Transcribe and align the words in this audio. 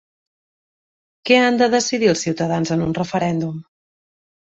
Què 1.29 1.35
han 1.41 1.59
de 1.59 1.67
decidir 1.73 2.09
els 2.13 2.23
ciutadans 2.27 2.73
en 2.77 2.81
un 2.87 2.97
referèndum? 3.01 3.61